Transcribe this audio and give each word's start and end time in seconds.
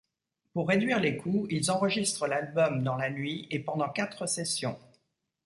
Pour 0.53 0.67
réduire 0.69 0.99
les 0.99 1.15
coûts, 1.15 1.45
ils 1.51 1.69
enregistrent 1.69 2.25
l'album 2.25 2.81
dans 2.81 2.95
la 2.95 3.11
nuit 3.11 3.45
et 3.51 3.59
pendant 3.59 3.87
quatre 3.87 4.25
sessions. 4.27 4.79